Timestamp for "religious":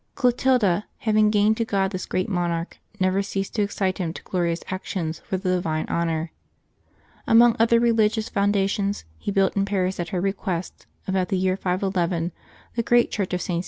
7.79-8.27